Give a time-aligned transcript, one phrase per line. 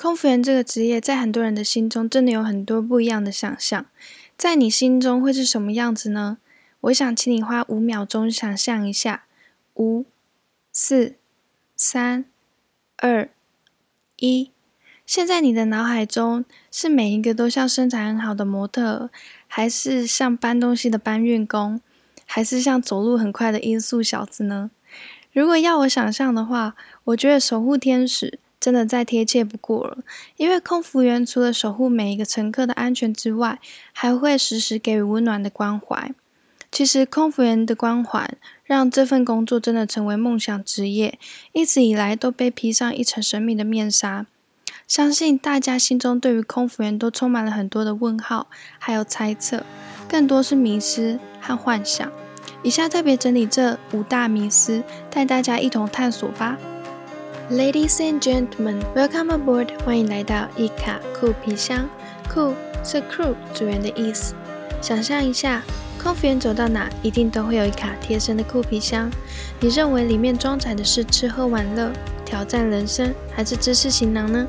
[0.00, 3.84] 空服员这个职业在很多人的心中真的有很多不一样的想象，
[4.34, 6.38] 在你心中会是什么样子呢？
[6.80, 9.24] 我想请你花五秒钟想象一下，
[9.74, 10.06] 五、
[10.72, 11.16] 四、
[11.76, 12.24] 三、
[12.96, 13.28] 二、
[14.16, 14.50] 一。
[15.04, 19.10] 现在你的脑海中是每一个都像身材很好的模特，
[19.46, 21.78] 还是像搬东西的搬运工，
[22.24, 24.70] 还是像走路很快的音速小子呢？
[25.30, 26.74] 如果要我想象的话，
[27.04, 29.98] 我觉得守护天使真的再贴切不过了。
[30.36, 33.58] 因为空服员除了守护每一个乘客的安全之外，
[33.92, 36.12] 还会时时给予温暖的关怀。
[36.70, 41.18] 其实，空服员的光环让这份工作真的成为梦想职业，
[41.50, 44.26] 一直以来都被披上一层神秘的面纱。
[44.86, 48.46] 相信大家心中对于空服员都充满了很多的问号，
[48.78, 49.64] 还有猜测，
[50.08, 52.10] 更多是迷失和幻想。
[52.62, 56.56] 以下特别整理这五大迷思，带大家一同探索吧。
[57.50, 59.70] Ladies and gentlemen, welcome aboard！
[59.84, 61.84] 欢迎来到一卡酷皮箱。
[62.32, 62.54] 酷
[62.84, 64.34] 是 crew 组员的意思。
[64.80, 65.60] 想象一下。
[66.00, 69.10] 空服员走到哪，一定都会有一卡贴身的酷皮箱。
[69.58, 71.92] 你认为里面装载的是吃喝玩乐、
[72.24, 74.46] 挑战人生，还是知识行囊呢？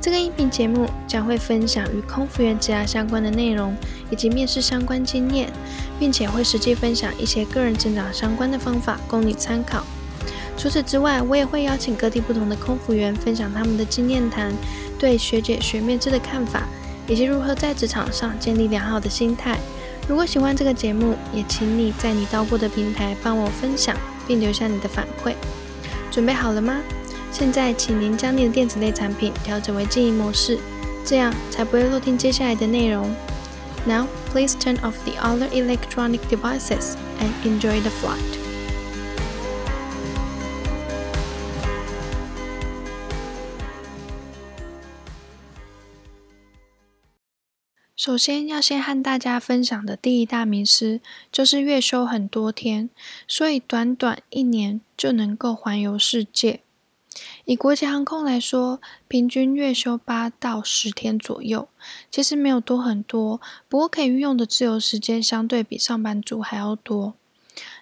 [0.00, 3.76] 这个音频节目将会分享与空服员职涯相关的内容，
[4.10, 5.52] 以及面试相关经验，
[5.98, 9.84] 并且会实际分享一些个人成长相关的方法供你参考。
[10.58, 14.52] 除此之外，我也会邀请各地不同的空服员分享他们的经验谈，
[14.98, 16.64] 对学姐学面制的看法，
[17.06, 19.56] 以及如何在职场上建立良好的心态。
[20.08, 25.34] 如果喜欢这个节目，也请你在你到过的平台帮我分享，并留下你的反馈。
[26.10, 26.80] 准备好了吗？
[27.30, 30.58] 现在，请您将你的电子类产品调整为静音模式，
[31.04, 33.14] 这样才不会漏听接下来的内容。
[33.86, 38.37] Now, please turn off the other electronic devices and enjoy the flight.
[48.08, 52.88] 首先要先和大家分享的第一大名师，就是月休很多天，
[53.26, 56.60] 所以短短一年就能够环游世界。
[57.44, 61.68] 以国际航空来说，平均月休八到十天左右，
[62.10, 67.12] 其实没有多很多，不过可以运用的自由时间相对比上班族还要多。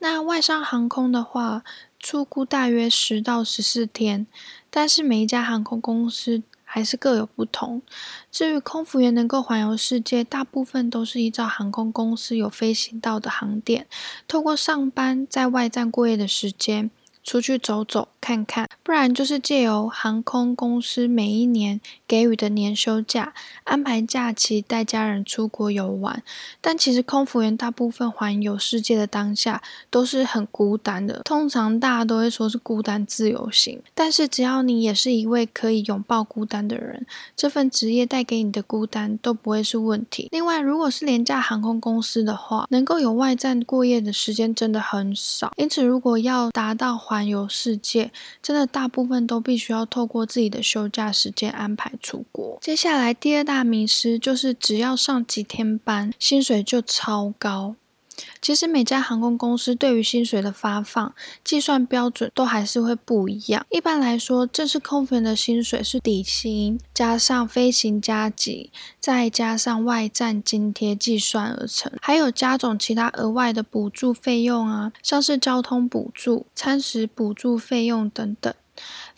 [0.00, 1.62] 那外商航空的话，
[2.00, 4.26] 出估大约十到十四天，
[4.68, 6.42] 但是每一家航空公司。
[6.78, 7.82] 还是各有不同。
[8.30, 13.88] 至于空服员能够环游世界，大部分都是依照航空公司有飞行到的航点，
[14.28, 16.92] 透过上班在外站过夜的时间。
[17.22, 23.34] 出去走走看看，不然就是借由航空公司每一年给予的年休假，
[23.64, 26.22] 安排假期带家人出国游玩。
[26.60, 33.80] 但其实空服员大部分环游世界的当下都是很孤单的，通常大家都会说是孤单自由行。
[33.94, 40.28] 但是只要你也是一位可以拥抱孤单的人，这份职业带给你的孤单都不会是问题。
[40.32, 45.52] 另外，如果是廉价航空公司的话，能够有外站过夜的时间真的很少。
[45.56, 52.56] 因此，如果要达到环环游世界，真的大部分都必须要透过自己的休假时间安排出国。
[52.60, 57.74] 接下来第二大名师就是，只要上几天班，薪水就超高。
[58.40, 63.64] 其实每家航空公司对于薪水的发放计算标准都还是会不一样。
[63.70, 78.52] 一般来说，正式空服员的薪水是底薪加上飞行加急，再加上外站津贴计算而成，还有加种其他额外的补助费用啊，像是交通补助、餐食补助费用等等。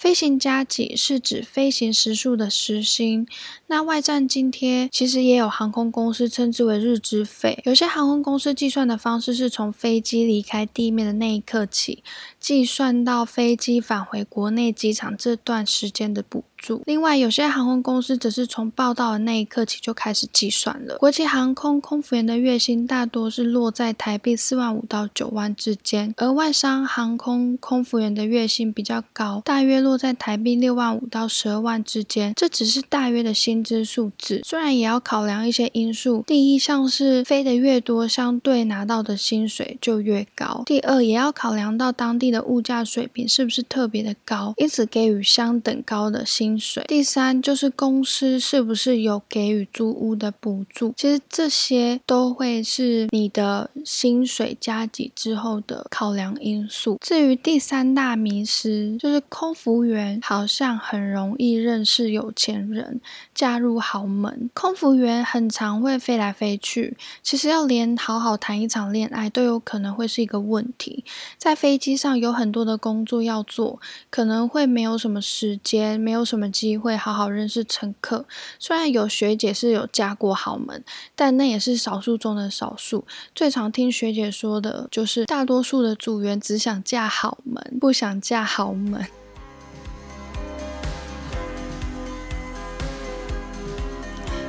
[0.00, 3.26] 飞行加给是指飞行时数的时薪，
[3.66, 7.60] 那外站津贴其实也有航空公司称之为日资费。
[7.66, 12.02] 有些航空公司计算的方式是从飞机离开地面的那一刻起，
[12.38, 16.82] 计算到飞机返回国内机场这段时间的补助。
[16.86, 20.96] 另外，有些航空公司则是从报到的那一刻起就开始计算了。
[20.96, 29.90] 国际航空空服员的月薪大多是落在台币四万五到九万之间，而外商航空空服员的月薪比较高，大约落。
[29.90, 36.22] 落在台币六万五到十二万之间，这只是大约的薪资数字，虽然也要考量一些因素。
[36.28, 46.84] 第一，像是飞得越多，相对拿到的薪水就越高；第二，也要考量到当地的物价水平是不是特别的高，因此给予相等高的薪薪水。
[46.88, 56.98] 第三，就是公司是不是有给予租屋的补助，其实这些都会是你的薪水加给之后的考量因素。
[57.00, 59.80] 至于第三大迷失，就是空服。
[59.90, 63.00] 员好像很容易认识有钱人，
[63.34, 64.50] 嫁入豪门。
[64.54, 71.04] 空服员很常会飞来飞去，其实要连好好谈一场恋爱都有可能会是一个问题。
[71.38, 73.80] 在飞机上有很多的工作要做，
[74.10, 76.39] 可能会没有什么时间，没有什么。
[76.40, 78.24] 们机会好好认识乘客。
[78.58, 80.82] 虽然有学姐是有嫁过豪门，
[81.14, 83.04] 但那也是少数中的少数。
[83.34, 89.06] 最常听学姐说的就是，大多数的组员只想嫁好门，不想嫁豪门。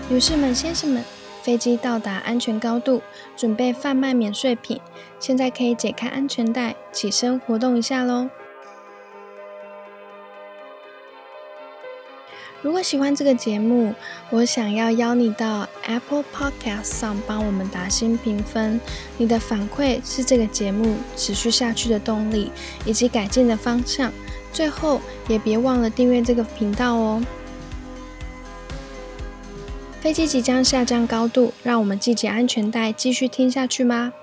[0.10, 1.04] 女士们、先生们，
[1.42, 3.02] 飞机到达安全高度，
[3.36, 4.80] 准备贩卖免税品。
[5.20, 8.30] 现在可以解开安全带，起身活动一下喽。
[12.62, 13.94] 如果喜欢这个节目，
[14.30, 18.80] 我想要邀你到 Apple Podcast 上帮我们打新评分。
[19.18, 22.52] 你的反馈是这个节目持续下去的动力
[22.86, 24.12] 以及改进的方向。
[24.54, 27.24] 最后，也别忘了订阅这个频道哦。
[30.00, 34.14] 飞机即将下降高度，让我们系紧安全带，继续听下去吗？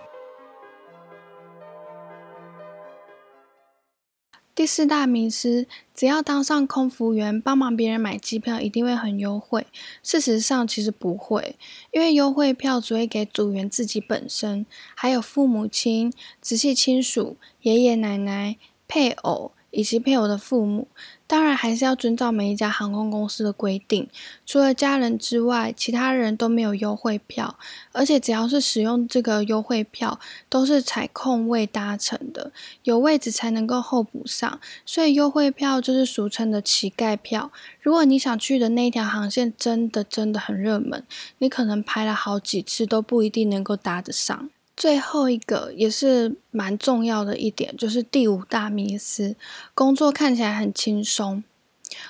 [4.69, 9.67] 四大迷思：只要当上空服员，帮忙别人买机票，一定会很优惠。
[10.03, 11.57] 事实上，其实不会，
[11.91, 16.13] 因为优惠票只会给组员自己本身，还有父母亲、
[16.43, 19.53] 直系亲属、爷爷奶奶、配偶。
[19.79, 20.89] 以及配偶的父母，
[21.29, 24.09] 当然还是要遵照每一家航空公司的规定。
[24.45, 27.57] 除了家人之外，其他人都没有优惠票。
[27.93, 32.51] 而且只要是使用这个优惠票，都是采空位搭乘的，
[32.83, 34.59] 有位置才能够候补上。
[34.85, 37.53] 所以优惠票就是俗称的乞丐票。
[37.81, 41.05] 如果你想去的那一条航线真的真的很热门，
[41.39, 44.51] 你可能排了好几次都不一定能够搭得上。
[44.79, 49.35] 最后一个也是蛮重要的一点，就是第五大迷思：
[49.75, 51.43] 工作看起来很轻松。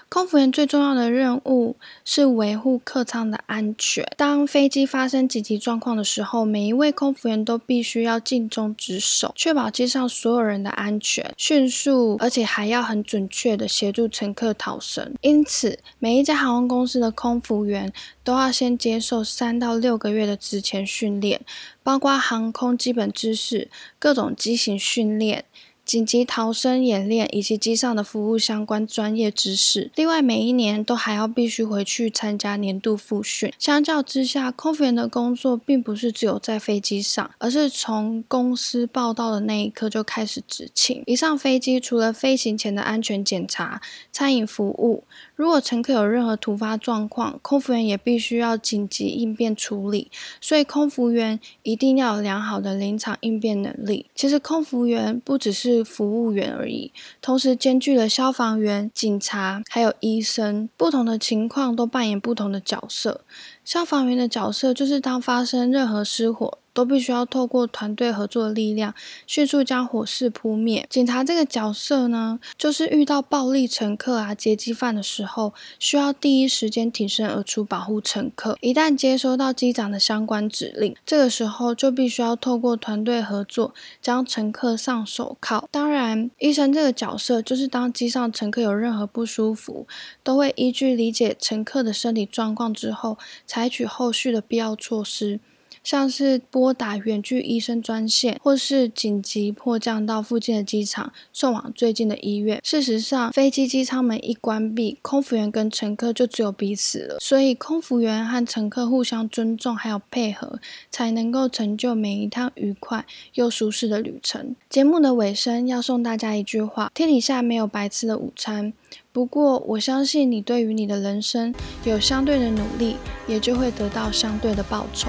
[0.08, 4.04] 空服员最重要的任务是维护客舱的安全。
[4.16, 15.14] 当飞机发生紧急状况的时候，每一位空服员都必须要尽忠职守，确保机上所有人的安全，迅速而且还要很准确的协助乘客逃生。
[15.20, 17.92] 因此，每一家航空公司的空服员
[18.24, 21.40] 都要先接受三到六个月的职前训练，
[21.82, 25.44] 包括航空基本知识、各种机型训练。
[25.88, 29.90] 紧急逃生演练以及机上的服务相关专业知识。
[29.94, 33.50] 另外，每一年都还要必须回去参加年度复训。
[33.58, 41.02] 相较之下，空服员的工作并不是只有在飞机上，而是从公司报到的那一刻就开始执勤。
[41.06, 43.80] 一上飞机，除了飞行前的安全检查、
[44.12, 45.04] 餐饮服务，
[45.34, 50.10] 如果乘客有任何突发状况，空服员也必须要紧急应变处理。
[50.38, 54.04] 所以，空服员一定要有良好的临场应变能力。
[54.14, 63.22] 其实，空服员不只是服务员而已，同时兼具了消防员、警察还有医生，不同的情况都扮演不同的角色。
[63.68, 66.56] 消防员的角色就是当发生任何失火。
[66.74, 68.94] 都必须要透过团队合作的力量，
[69.26, 70.86] 迅速将火势扑灭。
[70.88, 78.56] 警察这个角色呢，就是遇到暴力乘客啊、劫机犯的时候，需要第一时间挺身而出保护乘客。
[78.60, 85.66] 一旦接收到机长的相关指令，这个时候就必须要透过团队合作，将乘客上手铐。
[85.72, 89.88] 当然，医生这个角色就是当机上乘客有任何不舒服，
[90.22, 95.40] 都会依据理解乘客的身体状况之后才，采取后续的必要措施。
[95.88, 102.60] 像是拨打远距医生专线，或是紧急迫降到附近的机场，送往最近的医院。
[102.62, 107.16] 事实上，飞机机舱门一关闭，空服员跟乘客就只有彼此了。
[107.18, 114.54] 所以，空服员和乘客互相尊重，还有配合，才能够成就每一趟愉快又舒适的旅程。
[114.68, 118.74] 节目的尾声要送大家一句话：天底下没有白吃的午餐。
[119.10, 121.54] 不过，我相信你对于你的人生
[121.84, 125.08] 有相对的努力，也就会得到相对的报酬。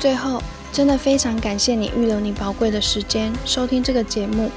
[0.00, 0.42] 最后，
[0.72, 4.50] 真的非常感谢你预留你宝贵的时间收听这个节目。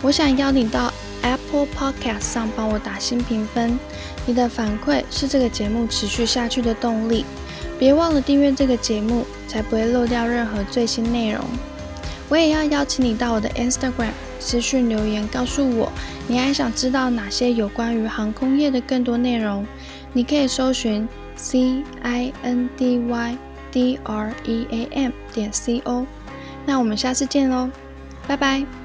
[0.00, 3.76] 我想邀你到 Apple Podcast 上帮我打新评分，
[4.24, 7.24] 你的反馈是这个节目持续下去的动力。
[7.76, 11.44] 别忘了订阅这个节目，才不会漏掉任何最新内容。
[12.28, 15.90] 我也要邀请你到我的 Instagram 私讯留言，告诉我
[16.28, 19.66] 你还想知道哪些有关于航空业的更多内容。
[20.12, 23.36] 你可以搜寻 C I N D Y。
[23.74, 26.06] D r e a m 点 c o，
[26.64, 27.68] 那我们下次见喽，
[28.28, 28.83] 拜拜。